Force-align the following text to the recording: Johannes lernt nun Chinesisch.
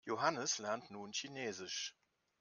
Johannes 0.03 0.57
lernt 0.57 0.89
nun 0.89 1.11
Chinesisch. 1.13 1.93